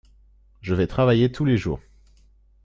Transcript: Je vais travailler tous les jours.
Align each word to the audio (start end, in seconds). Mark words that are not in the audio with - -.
Je 0.61 0.73
vais 0.73 0.87
travailler 0.87 1.31
tous 1.31 1.45
les 1.45 1.57
jours. 1.57 1.79